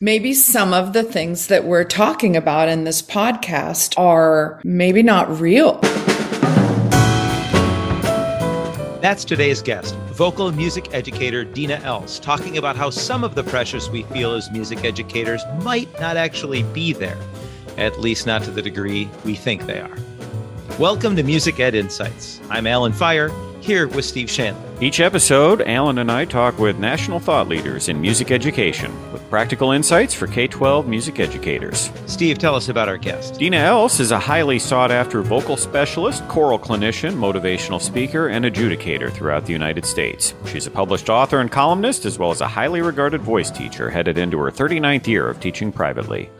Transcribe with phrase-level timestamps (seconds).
[0.00, 5.40] maybe some of the things that we're talking about in this podcast are maybe not
[5.40, 5.78] real.
[9.00, 13.88] That's today's guest, vocal music educator Dina Els, talking about how some of the pressures
[13.88, 17.16] we feel as music educators might not actually be there,
[17.78, 19.96] at least not to the degree we think they are.
[20.78, 22.38] Welcome to Music Ed Insights.
[22.50, 23.30] I'm Alan Feirer,
[23.66, 24.62] here with Steve Shanley.
[24.80, 29.72] Each episode, Alan and I talk with national thought leaders in music education with practical
[29.72, 31.90] insights for K 12 music educators.
[32.06, 33.38] Steve, tell us about our guest.
[33.38, 39.10] Dina Els is a highly sought after vocal specialist, choral clinician, motivational speaker, and adjudicator
[39.10, 40.34] throughout the United States.
[40.46, 44.16] She's a published author and columnist, as well as a highly regarded voice teacher headed
[44.16, 46.30] into her 39th year of teaching privately.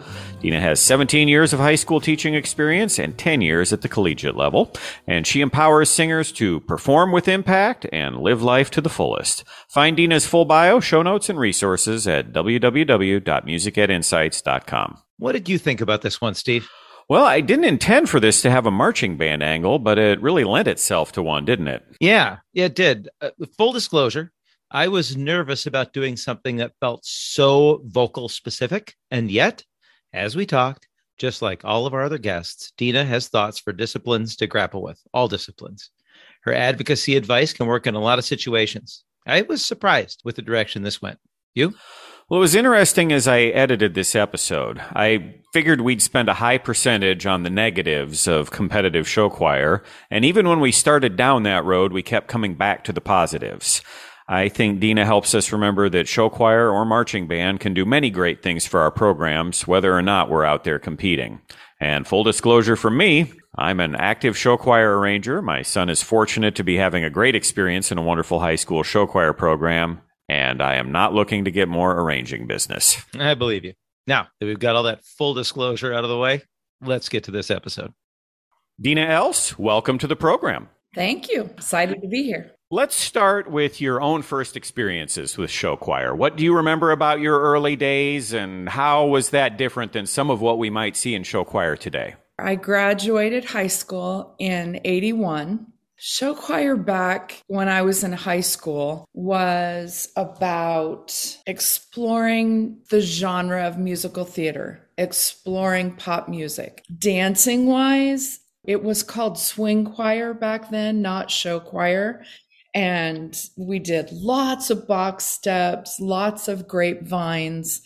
[0.46, 4.36] Dina has 17 years of high school teaching experience and 10 years at the collegiate
[4.36, 4.72] level,
[5.04, 9.42] and she empowers singers to perform with impact and live life to the fullest.
[9.68, 14.98] Find Dina's full bio, show notes, and resources at www.musicedinsights.com.
[15.18, 16.68] What did you think about this one, Steve?
[17.08, 20.44] Well, I didn't intend for this to have a marching band angle, but it really
[20.44, 21.82] lent itself to one, didn't it?
[21.98, 23.08] Yeah, it did.
[23.20, 24.30] Uh, full disclosure,
[24.70, 29.64] I was nervous about doing something that felt so vocal specific, and yet
[30.12, 34.36] as we talked, just like all of our other guests, Dina has thoughts for disciplines
[34.36, 35.90] to grapple with, all disciplines.
[36.42, 39.04] Her advocacy advice can work in a lot of situations.
[39.26, 41.18] I was surprised with the direction this went.
[41.54, 41.74] You?
[42.28, 44.78] Well, it was interesting as I edited this episode.
[44.78, 49.84] I figured we'd spend a high percentage on the negatives of competitive show choir.
[50.10, 53.80] And even when we started down that road, we kept coming back to the positives.
[54.28, 58.10] I think Dina helps us remember that show choir or marching band can do many
[58.10, 61.40] great things for our programs, whether or not we're out there competing.
[61.78, 65.40] And full disclosure from me, I'm an active show choir arranger.
[65.42, 68.82] My son is fortunate to be having a great experience in a wonderful high school
[68.82, 73.00] show choir program, and I am not looking to get more arranging business.
[73.16, 73.74] I believe you.
[74.08, 76.42] Now that we've got all that full disclosure out of the way,
[76.80, 77.94] let's get to this episode.
[78.80, 80.68] Dina Els, welcome to the program.
[80.96, 81.42] Thank you.
[81.42, 82.55] Excited to be here.
[82.68, 86.16] Let's start with your own first experiences with show choir.
[86.16, 90.30] What do you remember about your early days and how was that different than some
[90.30, 92.16] of what we might see in show choir today?
[92.40, 95.64] I graduated high school in 81.
[95.94, 103.78] Show choir back when I was in high school was about exploring the genre of
[103.78, 106.84] musical theater, exploring pop music.
[106.98, 112.24] Dancing wise, it was called swing choir back then, not show choir
[112.76, 117.80] and we did lots of box steps, lots of grapevines,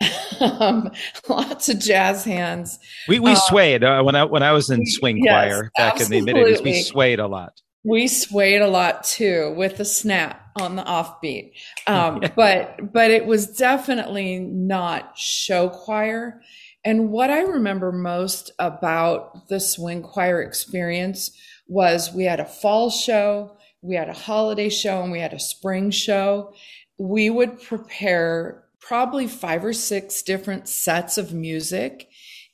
[0.40, 0.90] um,
[1.28, 2.80] lots of jazz hands.
[3.06, 5.94] We we uh, swayed uh, when I when I was in swing yes, choir back
[5.94, 6.18] absolutely.
[6.18, 6.64] in the mid '80s.
[6.64, 7.52] We swayed a lot.
[7.84, 11.52] We swayed a lot too with the snap on the offbeat,
[11.86, 16.42] um, but but it was definitely not show choir.
[16.84, 21.30] And what I remember most about the swing choir experience
[21.68, 25.40] was we had a fall show we had a holiday show and we had a
[25.40, 26.54] spring show.
[26.98, 32.08] We would prepare probably five or six different sets of music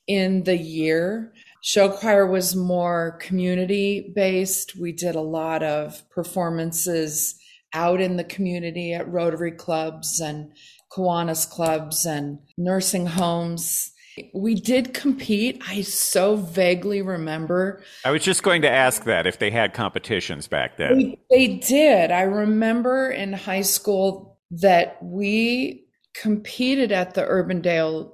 [0.06, 1.33] in the year.
[1.62, 4.78] Show choir was more community based.
[4.78, 7.38] We did a lot of performances
[7.75, 10.53] out in the community at Rotary clubs and
[10.91, 13.93] Kiwanis clubs and nursing homes
[14.34, 15.62] we did compete.
[15.67, 17.83] I so vaguely remember.
[18.05, 20.99] I was just going to ask that if they had competitions back then.
[20.99, 22.11] They, they did.
[22.11, 28.12] I remember in high school that we competed at the Urbandale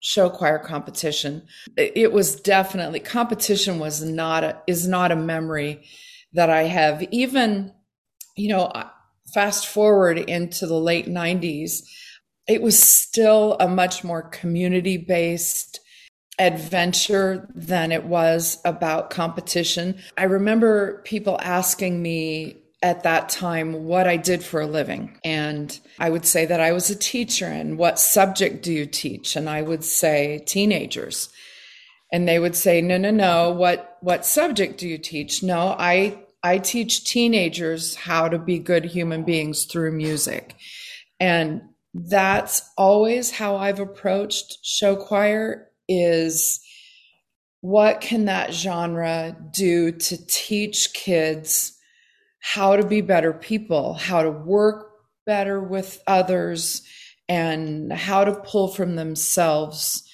[0.00, 1.42] show choir competition.
[1.76, 5.84] It was definitely competition was not a is not a memory
[6.32, 7.02] that I have.
[7.10, 7.72] Even,
[8.36, 8.70] you know,
[9.34, 11.82] fast forward into the late 90s
[12.48, 15.80] it was still a much more community based
[16.38, 19.98] adventure than it was about competition.
[20.18, 25.18] I remember people asking me at that time what I did for a living.
[25.24, 29.34] And I would say that I was a teacher and what subject do you teach?
[29.34, 31.30] And I would say teenagers.
[32.12, 33.50] And they would say, no, no, no.
[33.50, 35.42] What, what subject do you teach?
[35.42, 40.54] No, I, I teach teenagers how to be good human beings through music.
[41.18, 41.62] And
[42.04, 46.60] that's always how I've approached show choir is
[47.60, 51.72] what can that genre do to teach kids
[52.40, 54.90] how to be better people, how to work
[55.24, 56.82] better with others,
[57.28, 60.05] and how to pull from themselves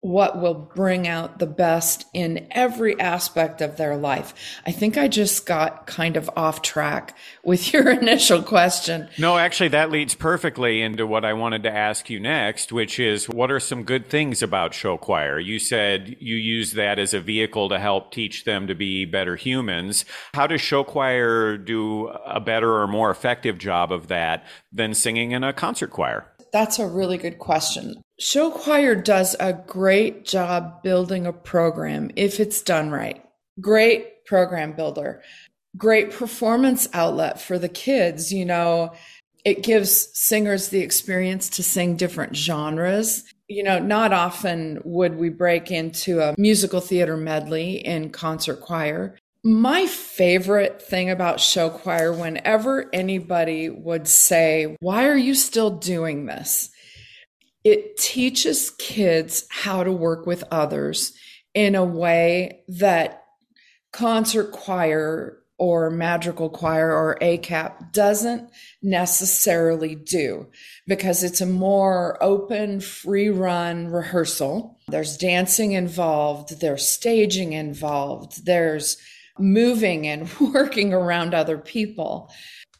[0.00, 4.32] what will bring out the best in every aspect of their life.
[4.64, 9.08] I think I just got kind of off track with your initial question.
[9.18, 13.28] No, actually, that leads perfectly into what I wanted to ask you next, which is
[13.28, 15.40] what are some good things about show choir?
[15.40, 19.34] You said you use that as a vehicle to help teach them to be better
[19.34, 20.04] humans.
[20.32, 25.32] How does show choir do a better or more effective job of that than singing
[25.32, 26.30] in a concert choir?
[26.52, 28.02] That's a really good question.
[28.18, 33.24] Show Choir does a great job building a program if it's done right.
[33.60, 35.22] Great program builder,
[35.76, 38.32] great performance outlet for the kids.
[38.32, 38.92] You know,
[39.44, 43.24] it gives singers the experience to sing different genres.
[43.48, 49.16] You know, not often would we break into a musical theater medley in concert choir.
[49.44, 56.26] My favorite thing about show choir, whenever anybody would say, Why are you still doing
[56.26, 56.70] this?
[57.62, 61.12] It teaches kids how to work with others
[61.54, 63.22] in a way that
[63.92, 68.48] concert choir or madrigal choir or ACAP doesn't
[68.80, 70.46] necessarily do
[70.86, 74.78] because it's a more open, free run rehearsal.
[74.88, 78.96] There's dancing involved, there's staging involved, there's
[79.40, 82.30] moving and working around other people.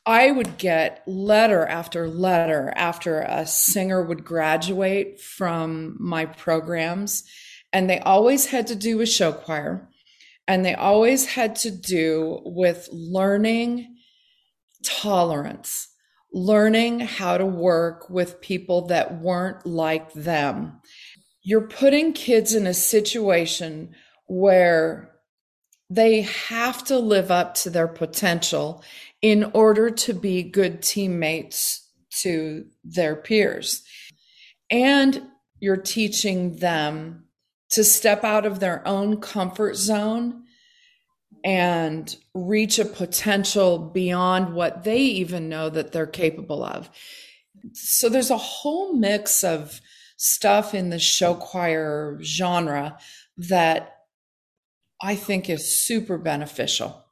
[0.06, 7.24] I would get letter after letter after a singer would graduate from my programs,
[7.74, 9.86] and they always had to do with show choir,
[10.46, 13.96] and they always had to do with learning
[14.82, 15.88] tolerance,
[16.32, 20.80] learning how to work with people that weren't like them.
[21.42, 23.94] You're putting kids in a situation
[24.26, 25.17] where
[25.90, 28.82] they have to live up to their potential
[29.22, 31.88] in order to be good teammates
[32.22, 33.82] to their peers.
[34.70, 35.22] And
[35.60, 37.24] you're teaching them
[37.70, 40.44] to step out of their own comfort zone
[41.44, 46.90] and reach a potential beyond what they even know that they're capable of.
[47.72, 49.80] So there's a whole mix of
[50.16, 52.98] stuff in the show choir genre
[53.36, 53.97] that
[55.02, 57.04] I think is super beneficial.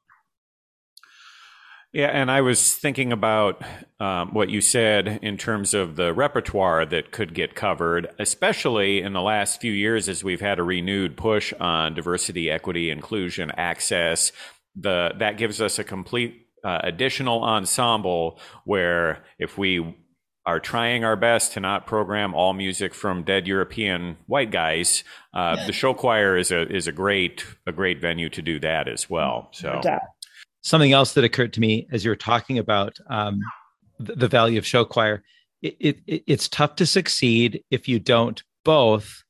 [1.93, 3.63] Yeah, and I was thinking about
[4.01, 9.15] um, what you said in terms of the repertoire that could get covered, especially in
[9.15, 14.33] the last few years as we've had a renewed push on diversity, equity, inclusion, access.
[14.75, 19.97] The that gives us a complete uh, additional ensemble where if we
[20.47, 25.03] are trying our best to not program all music from dead European white guys.
[25.35, 28.87] Uh, the show choir is a is a great a great venue to do that
[28.87, 29.49] as well.
[29.51, 29.81] So
[30.63, 33.41] something else that occurred to me as you were talking about um,
[33.99, 35.23] the, the, value of show choir,
[35.63, 35.77] it,
[36.07, 39.23] it, it's tough to succeed if you don't both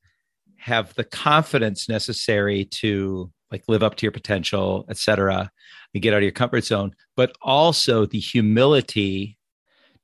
[0.57, 5.51] have the confidence necessary to like live up to your potential, et cetera,
[5.95, 9.36] and get out of your comfort zone, but also the humility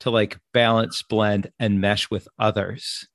[0.02, 3.06] to like balance, blend, and mesh with others.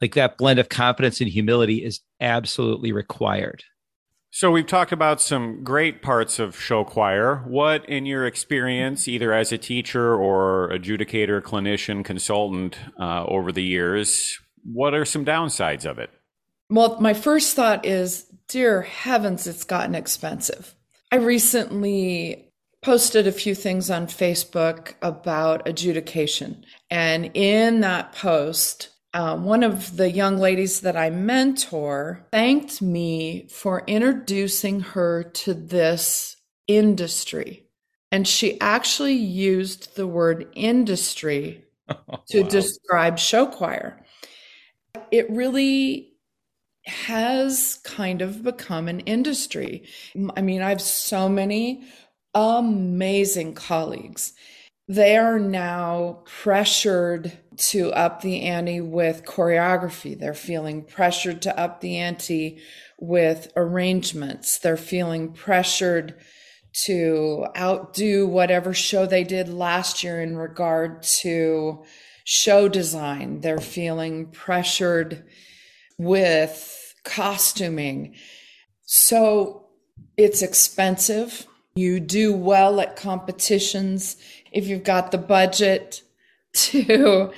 [0.00, 3.64] Like that blend of confidence and humility is absolutely required.
[4.30, 7.44] So we've talked about some great parts of show choir.
[7.46, 13.62] What, in your experience, either as a teacher or adjudicator, clinician, consultant uh, over the
[13.62, 16.10] years, what are some downsides of it?
[16.68, 20.74] Well, my first thought is, dear heavens, it's gotten expensive.
[21.12, 22.43] I recently
[22.84, 26.64] posted a few things on Facebook about adjudication.
[26.90, 33.46] And in that post, uh, one of the young ladies that I mentor thanked me
[33.48, 36.36] for introducing her to this
[36.68, 37.64] industry.
[38.12, 41.96] And she actually used the word industry oh,
[42.28, 42.48] to wow.
[42.48, 44.04] describe show choir.
[45.10, 46.14] It really
[46.86, 49.84] has kind of become an industry.
[50.36, 51.86] I mean, I have so many
[52.34, 54.32] amazing colleagues.
[54.86, 60.18] They are now pressured to up the ante with choreography.
[60.18, 62.60] They're feeling pressured to up the ante
[62.98, 64.58] with arrangements.
[64.58, 66.14] They're feeling pressured
[66.86, 71.84] to outdo whatever show they did last year in regard to
[72.24, 73.40] show design.
[73.40, 75.24] They're feeling pressured
[75.98, 78.16] with costuming.
[78.84, 79.68] So
[80.16, 81.46] it's expensive
[81.76, 84.16] you do well at competitions
[84.52, 86.02] if you've got the budget
[86.52, 87.32] to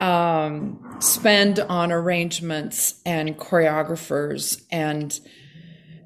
[0.00, 4.62] um, spend on arrangements and choreographers.
[4.72, 5.18] And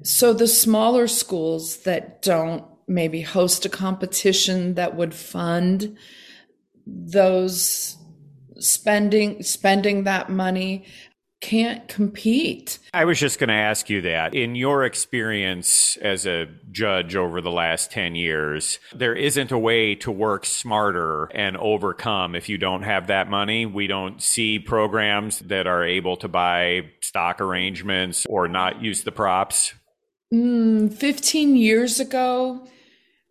[0.03, 5.97] so the smaller schools that don't maybe host a competition that would fund
[6.85, 7.97] those
[8.59, 10.85] spending spending that money
[11.41, 12.79] can't compete.
[12.93, 14.33] I was just going to ask you that.
[14.33, 19.95] In your experience as a judge over the last 10 years, there isn't a way
[19.95, 23.65] to work smarter and overcome if you don't have that money.
[23.65, 29.11] We don't see programs that are able to buy stock arrangements or not use the
[29.11, 29.73] props.
[30.33, 32.67] Mm, 15 years ago,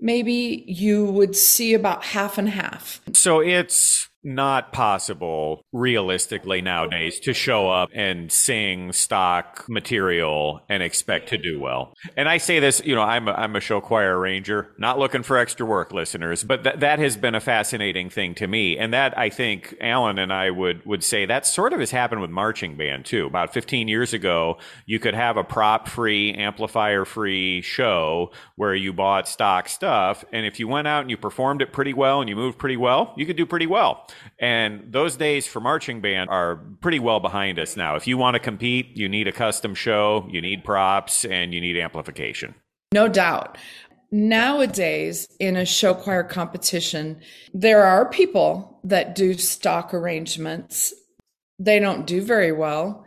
[0.00, 3.00] maybe you would see about half and half.
[3.12, 11.28] So it's not possible realistically nowadays to show up and sing stock material and expect
[11.28, 11.94] to do well.
[12.16, 15.22] And I say this, you know, I'm a, I'm a show choir arranger, not looking
[15.22, 18.76] for extra work, listeners, but th- that has been a fascinating thing to me.
[18.76, 22.20] And that I think Alan and I would would say that sort of has happened
[22.20, 23.26] with marching band too.
[23.26, 28.92] About 15 years ago, you could have a prop free, amplifier free show where you
[28.92, 32.28] bought stock stuff, and if you went out and you performed it pretty well and
[32.28, 34.04] you moved pretty well, you could do pretty well.
[34.38, 37.96] And those days for marching band are pretty well behind us now.
[37.96, 41.60] If you want to compete, you need a custom show, you need props, and you
[41.60, 42.54] need amplification.
[42.92, 43.58] No doubt.
[44.12, 47.20] Nowadays, in a show choir competition,
[47.52, 50.94] there are people that do stock arrangements.
[51.58, 53.04] They don't do very well.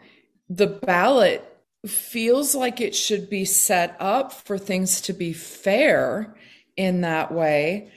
[0.50, 1.46] The ballot
[1.86, 6.36] feels like it should be set up for things to be fair
[6.76, 7.92] in that way.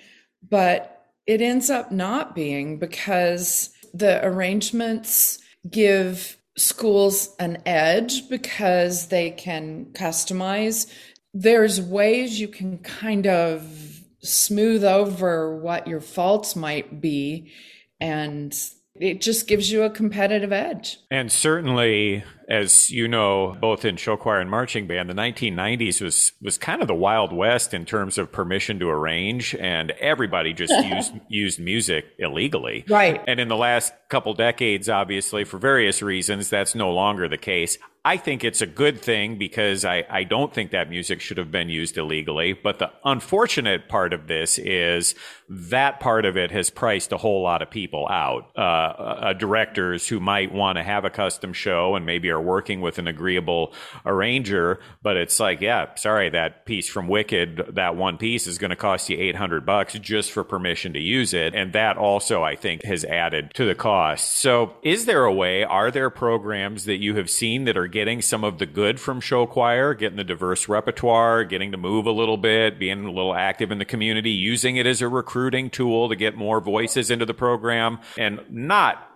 [0.48, 5.38] But it ends up not being because the arrangements
[5.70, 10.92] give schools an edge because they can customize.
[11.32, 17.52] There's ways you can kind of smooth over what your faults might be
[18.00, 18.54] and
[18.94, 20.98] it just gives you a competitive edge.
[21.10, 26.32] And certainly, as you know, both in show choir and marching band, the 1990s was
[26.40, 30.72] was kind of the wild west in terms of permission to arrange, and everybody just
[30.84, 32.84] used used music illegally.
[32.88, 33.22] Right.
[33.26, 37.78] And in the last couple decades, obviously, for various reasons, that's no longer the case.
[38.04, 41.52] I think it's a good thing because I, I don't think that music should have
[41.52, 42.52] been used illegally.
[42.52, 45.14] But the unfortunate part of this is
[45.48, 48.50] that part of it has priced a whole lot of people out.
[48.56, 52.80] Uh, uh, directors who might want to have a custom show and maybe are working
[52.80, 53.72] with an agreeable
[54.04, 58.70] arranger, but it's like, yeah, sorry, that piece from Wicked, that one piece is going
[58.70, 61.54] to cost you 800 bucks just for permission to use it.
[61.54, 64.36] And that also, I think, has added to the cost.
[64.36, 68.22] So is there a way, are there programs that you have seen that are getting
[68.22, 72.12] some of the good from show choir, getting the diverse repertoire, getting to move a
[72.12, 76.08] little bit, being a little active in the community, using it as a recruiting tool
[76.08, 79.08] to get more voices into the program, and not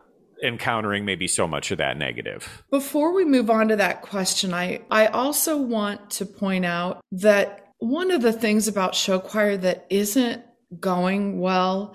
[0.42, 2.62] encountering maybe so much of that negative.
[2.70, 7.72] Before we move on to that question, I, I also want to point out that
[7.78, 10.42] one of the things about show choir that isn't
[10.80, 11.94] going well,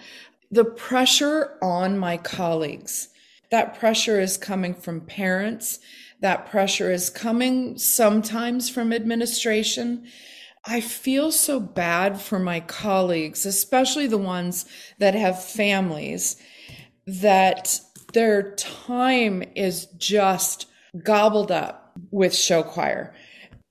[0.50, 3.10] the pressure on my colleagues.
[3.50, 5.80] That pressure is coming from parents
[6.22, 10.08] that pressure is coming sometimes from administration.
[10.64, 14.66] I feel so bad for my colleagues, especially the ones
[15.00, 16.38] that have families,
[17.08, 17.82] that
[18.14, 20.68] their time is just
[21.04, 23.14] gobbled up with show choir.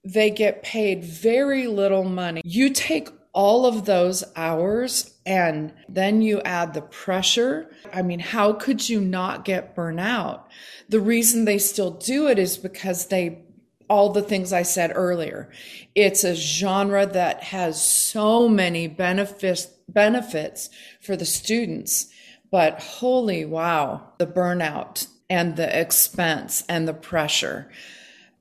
[0.05, 2.41] They get paid very little money.
[2.45, 7.71] You take all of those hours and then you add the pressure.
[7.93, 10.43] I mean, how could you not get burnout?
[10.89, 13.45] The reason they still do it is because they
[13.89, 15.51] all the things I said earlier.
[15.97, 20.71] It's a genre that has so many benefits benefits
[21.01, 22.07] for the students,
[22.51, 27.71] but holy wow, the burnout and the expense and the pressure.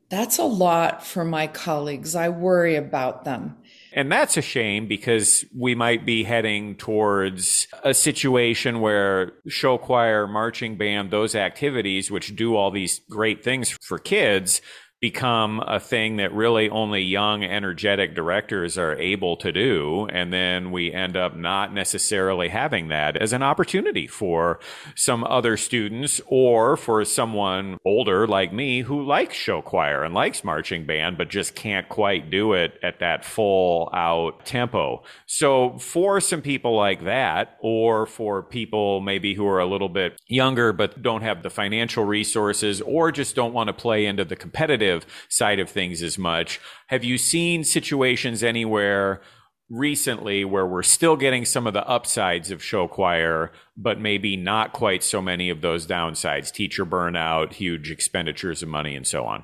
[0.10, 2.16] That's a lot for my colleagues.
[2.16, 3.58] I worry about them.
[3.94, 10.28] And that's a shame because we might be heading towards a situation where show choir,
[10.28, 14.62] marching band, those activities, which do all these great things for kids,
[15.02, 20.08] become a thing that really only young, energetic directors are able to do.
[20.12, 24.60] And then we end up not necessarily having that as an opportunity for
[24.96, 30.44] some other students or for someone older like me who likes show choir and likes
[30.44, 35.04] marching band, but just can't quite do it at that full out tempo.
[35.26, 40.20] So for some people like that, or for people maybe who are a little bit
[40.28, 44.36] younger, but don't have the financial resources or just don't want to play into the
[44.36, 44.89] competitive
[45.28, 46.60] side of things as much.
[46.88, 49.22] Have you seen situations anywhere
[49.70, 54.74] recently where we're still getting some of the upsides of show choir, but maybe not
[54.74, 59.44] quite so many of those downsides, teacher burnout, huge expenditures of money, and so on?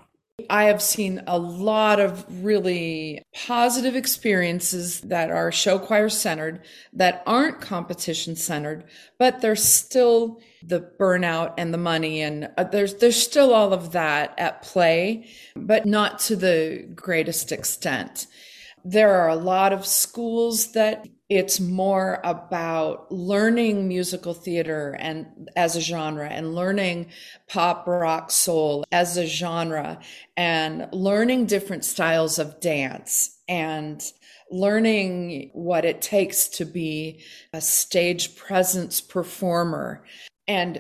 [0.49, 7.23] I have seen a lot of really positive experiences that are show choir centered, that
[7.25, 8.83] aren't competition centered,
[9.17, 13.93] but there's still the burnout and the money, and uh, there's there's still all of
[13.93, 18.27] that at play, but not to the greatest extent.
[18.87, 25.75] There are a lot of schools that it's more about learning musical theater and as
[25.75, 27.07] a genre and learning
[27.47, 29.99] pop rock soul as a genre
[30.37, 34.03] and learning different styles of dance and
[34.51, 37.23] learning what it takes to be
[37.53, 40.03] a stage presence performer
[40.47, 40.79] and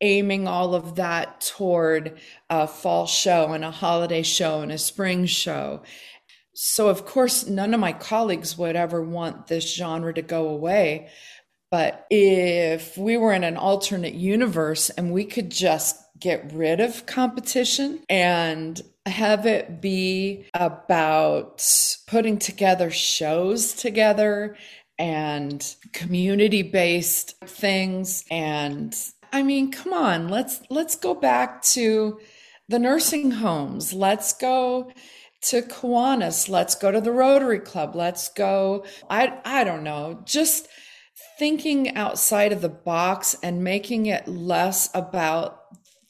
[0.00, 2.18] aiming all of that toward
[2.50, 5.82] a fall show and a holiday show and a spring show
[6.54, 11.08] so, of course, none of my colleagues would ever want this genre to go away.
[11.70, 17.06] But if we were in an alternate universe and we could just get rid of
[17.06, 21.66] competition and have it be about
[22.06, 24.56] putting together shows together
[24.98, 28.96] and community based things and
[29.32, 32.20] I mean come on let's let's go back to
[32.68, 34.92] the nursing homes let's go
[35.44, 36.48] to Kiwanis.
[36.48, 37.94] Let's go to the Rotary Club.
[37.94, 38.84] Let's go.
[39.08, 40.22] I, I don't know.
[40.24, 40.68] Just
[41.38, 45.60] thinking outside of the box and making it less about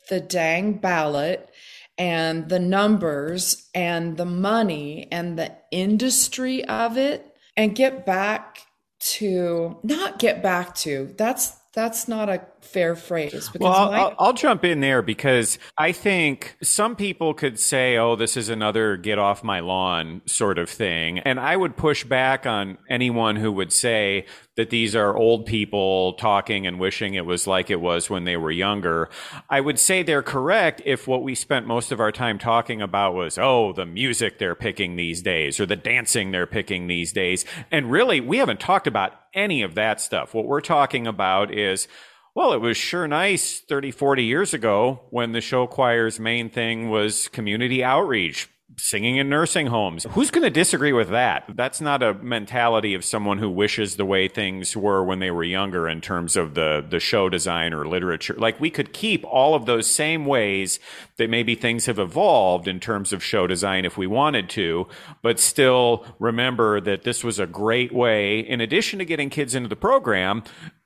[0.09, 1.50] the dang ballot
[1.97, 8.59] and the numbers and the money and the industry of it and get back
[8.99, 13.50] to not get back to that's that's not a fair phrase.
[13.59, 18.16] Well, I'll, I'll, I'll, jump in there because I think some people could say, oh,
[18.16, 21.18] this is another get off my lawn sort of thing.
[21.21, 26.14] And I would push back on anyone who would say that these are old people
[26.14, 29.09] talking and wishing it was like it was when they were younger.
[29.50, 33.14] I would say they're correct if what we spent most of our time talking about
[33.14, 37.44] was, oh, the music they're picking these days or the dancing they're picking these days.
[37.71, 40.35] And really, we haven't talked about any of that stuff.
[40.35, 41.88] What we're talking about is,
[42.35, 46.91] well, it was sure nice 30, 40 years ago when the show choir's main thing
[46.91, 50.05] was community outreach, singing in nursing homes.
[50.11, 51.45] Who's going to disagree with that?
[51.55, 55.45] That's not a mentality of someone who wishes the way things were when they were
[55.45, 58.35] younger in terms of the, the show design or literature.
[58.37, 60.81] Like we could keep all of those same ways
[61.19, 64.88] that maybe things have evolved in terms of show design if we wanted to,
[65.23, 69.69] but still remember that this was a great way, in addition to getting kids into
[69.69, 70.43] the program,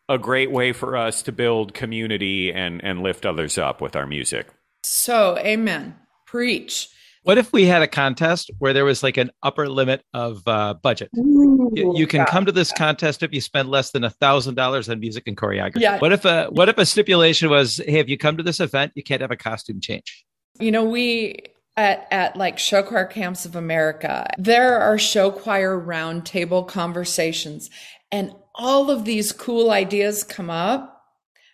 [0.09, 4.07] a great way for us to build community and, and lift others up with our
[4.07, 4.49] music.
[4.83, 5.97] So, amen.
[6.27, 6.89] Preach.
[7.23, 10.75] What if we had a contest where there was like an upper limit of uh,
[10.75, 11.11] budget?
[11.19, 14.55] Ooh, you, you, can come to this contest if you spend less than a thousand
[14.55, 15.81] dollars on music and choreography.
[15.81, 15.99] Yeah.
[15.99, 18.93] What if a what if a stipulation was, hey, if you come to this event,
[18.95, 20.25] you can't have a costume change?
[20.59, 21.37] You know, we
[21.77, 27.71] at, at like show choir camps of America, there are show choir roundtable conversations,
[28.11, 31.05] and all of these cool ideas come up.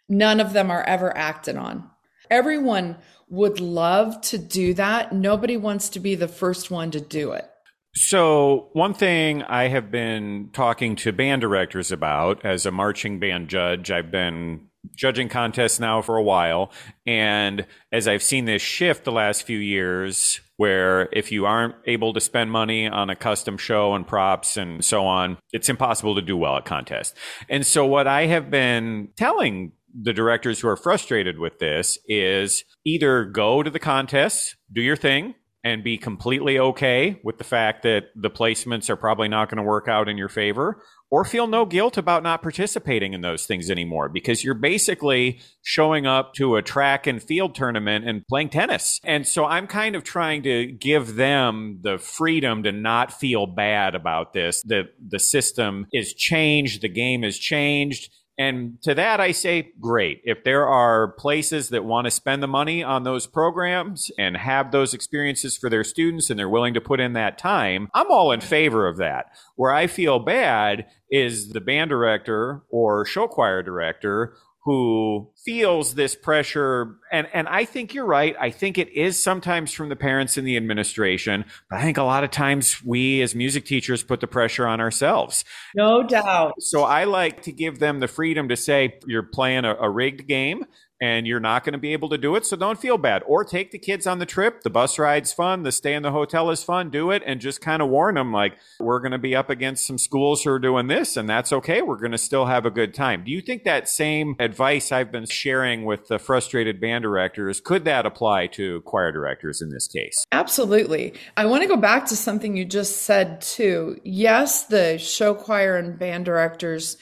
[0.08, 1.90] None of them are ever acted on.
[2.30, 2.96] Everyone
[3.28, 5.12] would love to do that.
[5.12, 7.48] Nobody wants to be the first one to do it.
[7.96, 13.48] So, one thing I have been talking to band directors about as a marching band
[13.48, 16.72] judge, I've been judging contests now for a while.
[17.06, 22.12] And as I've seen this shift the last few years, where if you aren't able
[22.12, 26.22] to spend money on a custom show and props and so on, it's impossible to
[26.22, 27.14] do well at contests.
[27.48, 32.64] And so, what I have been telling the directors who are frustrated with this is
[32.84, 37.82] either go to the contests, do your thing, and be completely okay with the fact
[37.82, 41.46] that the placements are probably not going to work out in your favor, or feel
[41.46, 46.56] no guilt about not participating in those things anymore because you're basically showing up to
[46.56, 49.00] a track and field tournament and playing tennis.
[49.04, 53.94] And so I'm kind of trying to give them the freedom to not feel bad
[53.94, 59.30] about this, that the system is changed, the game has changed and to that, I
[59.30, 60.20] say, great.
[60.24, 64.72] If there are places that want to spend the money on those programs and have
[64.72, 68.32] those experiences for their students and they're willing to put in that time, I'm all
[68.32, 69.26] in favor of that.
[69.54, 76.14] Where I feel bad is the band director or show choir director who feels this
[76.14, 78.34] pressure and and I think you're right.
[78.40, 82.02] I think it is sometimes from the parents and the administration, but I think a
[82.02, 85.44] lot of times we as music teachers put the pressure on ourselves.
[85.76, 86.54] No doubt.
[86.60, 90.26] So I like to give them the freedom to say you're playing a, a rigged
[90.26, 90.64] game.
[91.00, 92.46] and you're not going to be able to do it.
[92.46, 93.22] So don't feel bad.
[93.26, 94.62] Or take the kids on the trip.
[94.62, 95.62] The bus ride's fun.
[95.62, 96.88] The stay in the hotel is fun.
[96.88, 99.86] Do it and just kind of warn them like, we're going to be up against
[99.86, 101.82] some schools who are doing this, and that's okay.
[101.82, 103.24] We're going to still have a good time.
[103.24, 107.84] Do you think that same advice I've been sharing with the frustrated band directors, could
[107.84, 110.24] that apply to choir directors in this case?
[110.32, 111.14] Absolutely.
[111.36, 113.98] I want to go back to something you just said too.
[114.04, 116.96] Yes, the show choir and band directors,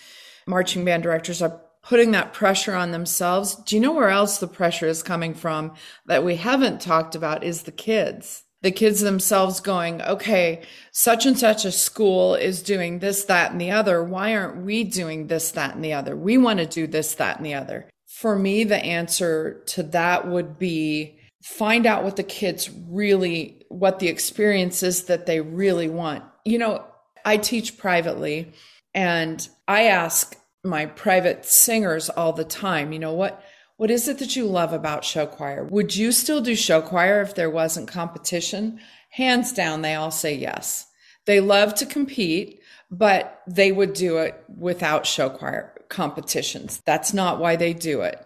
[0.47, 3.57] marching band directors are putting that pressure on themselves.
[3.57, 5.75] Do you know where else the pressure is coming from
[6.07, 8.45] that we haven't talked about is the kids.
[8.63, 13.61] The kids themselves going, okay, such and such a school is doing this, that, and
[13.61, 14.05] the other.
[14.05, 16.17] Why aren't we doing this, that, and the other?
[16.17, 17.89] We want to do this, that, and the other.
[18.13, 23.99] For me, the answer to that would be find out what the kids really, what
[24.01, 26.23] the experience is that they really want.
[26.45, 26.85] You know,
[27.25, 28.53] I teach privately
[28.95, 33.43] and I ask my private singers all the time, you know, what
[33.79, 35.65] what is it that you love about show choir?
[35.65, 38.79] Would you still do show choir if there wasn't competition?
[39.09, 40.87] Hands down, they all say yes.
[41.25, 46.83] They love to compete, but they would do it without show choir competitions.
[46.85, 48.19] That's not why they do it.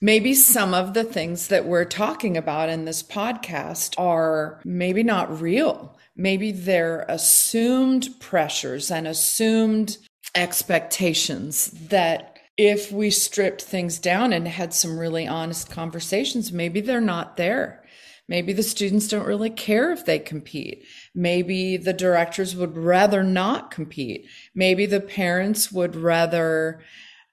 [0.00, 5.40] Maybe some of the things that we're talking about in this podcast are maybe not
[5.40, 5.96] real.
[6.16, 9.98] Maybe they're assumed pressures and assumed
[10.34, 17.00] expectations that if we stripped things down and had some really honest conversations, maybe they're
[17.00, 17.82] not there.
[18.28, 20.84] Maybe the students don't really care if they compete.
[21.14, 24.26] Maybe the directors would rather not compete.
[24.54, 26.82] Maybe the parents would rather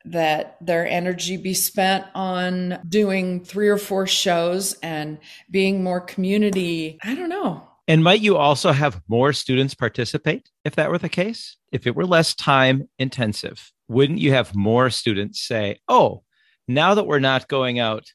[0.05, 5.17] that their energy be spent on doing three or four shows and
[5.49, 6.99] being more community.
[7.03, 7.67] I don't know.
[7.87, 11.57] And might you also have more students participate if that were the case?
[11.71, 16.23] If it were less time intensive, wouldn't you have more students say, oh,
[16.67, 18.05] now that we're not going out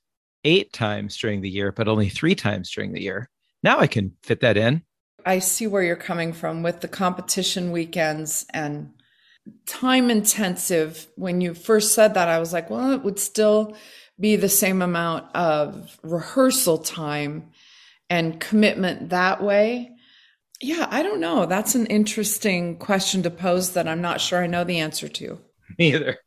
[0.44, 3.28] eight times during the year, but only three times during the year,
[3.62, 4.82] now I can fit that in?
[5.26, 8.92] I see where you're coming from with the competition weekends and
[9.66, 11.08] time intensive.
[11.16, 13.76] When you first said that, I was like, well, it would still
[14.18, 17.50] be the same amount of rehearsal time
[18.10, 19.92] and commitment that way?
[20.60, 21.46] Yeah, I don't know.
[21.46, 25.38] That's an interesting question to pose that I'm not sure I know the answer to.
[25.78, 26.18] Me either.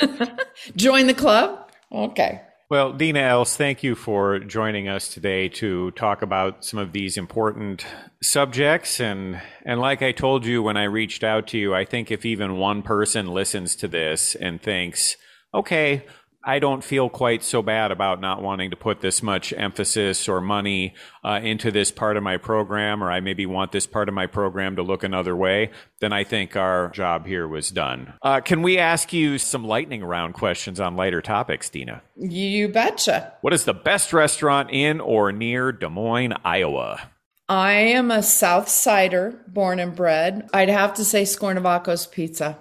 [0.76, 1.70] Join the club?
[1.90, 2.42] Okay.
[2.70, 7.16] Well, Dina Els, thank you for joining us today to talk about some of these
[7.16, 7.86] important
[8.22, 9.00] subjects.
[9.00, 12.26] And, and like I told you when I reached out to you, I think if
[12.26, 15.16] even one person listens to this and thinks,
[15.54, 16.04] okay,
[16.48, 20.40] I don't feel quite so bad about not wanting to put this much emphasis or
[20.40, 24.14] money uh, into this part of my program, or I maybe want this part of
[24.14, 28.14] my program to look another way, then I think our job here was done.
[28.22, 32.00] Uh, can we ask you some lightning round questions on lighter topics, Dina?
[32.16, 33.34] You betcha.
[33.42, 37.10] What is the best restaurant in or near Des Moines, Iowa?
[37.46, 40.48] I am a South Sider, born and bred.
[40.54, 42.56] I'd have to say Scornovacca's Pizza.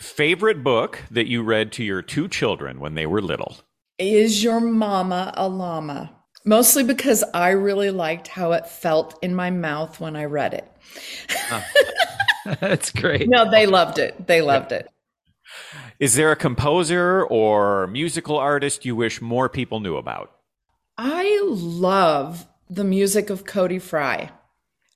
[0.00, 3.58] Favorite book that you read to your two children when they were little?
[3.98, 6.10] Is Your Mama a Llama?
[6.42, 10.72] Mostly because I really liked how it felt in my mouth when I read it.
[12.60, 13.28] That's great.
[13.28, 14.26] No, they loved it.
[14.26, 14.88] They loved it.
[15.98, 20.32] Is there a composer or musical artist you wish more people knew about?
[20.96, 24.30] I love the music of Cody Fry.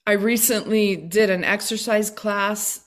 [0.07, 2.81] I recently did an exercise class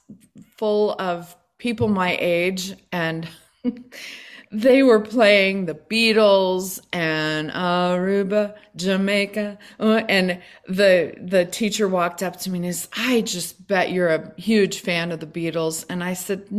[0.58, 3.28] full of people my age and
[4.52, 12.40] they were playing the Beatles and Aruba, Jamaica, uh, and the the teacher walked up
[12.42, 16.04] to me and says, "I just bet you're a huge fan of the Beatles." And
[16.04, 16.50] I said,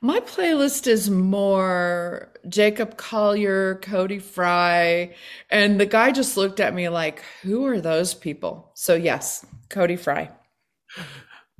[0.00, 5.14] "My playlist is more Jacob Collier, Cody Fry,"
[5.50, 9.96] and the guy just looked at me like, "Who are those people?" So yes, Cody
[9.96, 10.30] Fry.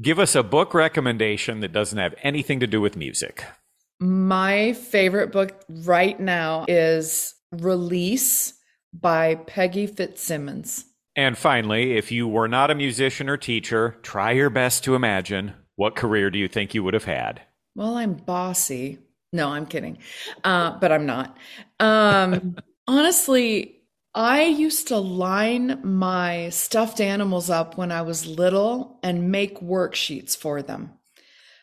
[0.00, 3.44] Give us a book recommendation that doesn't have anything to do with music.
[3.98, 8.52] My favorite book right now is Release
[8.92, 10.84] by Peggy Fitzsimmons.
[11.16, 15.54] And finally, if you were not a musician or teacher, try your best to imagine
[15.76, 17.40] what career do you think you would have had?
[17.74, 18.98] Well, I'm bossy.
[19.32, 19.96] No, I'm kidding.
[20.44, 21.38] Uh, but I'm not.
[21.80, 22.56] Um,
[22.86, 23.75] honestly,
[24.16, 30.34] I used to line my stuffed animals up when I was little and make worksheets
[30.34, 30.92] for them.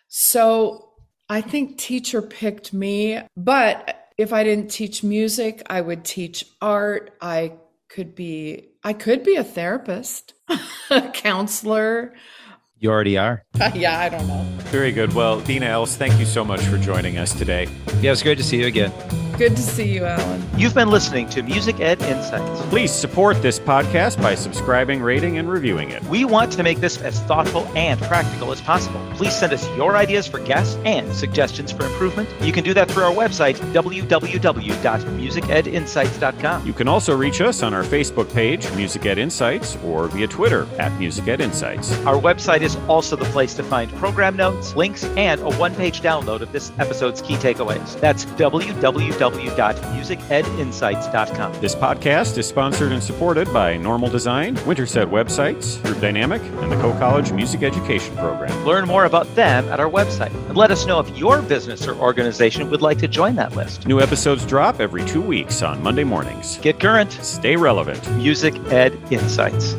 [0.08, 0.92] So
[1.28, 7.18] I think teacher picked me, but if I didn't teach music, I would teach art.
[7.20, 7.54] I
[7.90, 10.36] could be I could be a therapist,
[10.92, 12.14] a counselor.
[12.78, 13.44] You already are.
[13.74, 14.46] yeah, I don't know.
[14.66, 15.14] Very good.
[15.16, 17.68] Well, Dina Els, thank you so much for joining us today.
[18.02, 18.92] Yeah, it's great to see you again.
[19.38, 20.44] Good to see you, Alan.
[20.58, 22.62] You've been listening to Music Ed Insights.
[22.68, 26.04] Please support this podcast by subscribing, rating, and reviewing it.
[26.04, 29.02] We want to make this as thoughtful and practical as possible.
[29.16, 32.30] Please send us your ideas for guests and suggestions for improvement.
[32.42, 36.68] You can do that through our website, www.musicedinsights.com.
[36.68, 40.68] You can also reach us on our Facebook page, Music Ed Insights, or via Twitter
[40.78, 41.92] at Music Ed Insights.
[42.06, 46.02] Our website is also the place to find program notes, links, and a one page
[46.02, 48.00] download of this episode's key takeaways.
[48.00, 48.26] That's
[49.24, 51.62] www.musicedinsights.com.
[51.62, 56.76] This podcast is sponsored and supported by Normal Design, Winterset Websites, Group Dynamic, and the
[56.78, 58.66] Coe College Music Education Program.
[58.66, 61.96] Learn more about them at our website and let us know if your business or
[61.96, 63.88] organization would like to join that list.
[63.88, 66.58] New episodes drop every two weeks on Monday mornings.
[66.58, 67.14] Get current.
[67.14, 68.12] Stay relevant.
[68.18, 69.76] Music Ed Insights.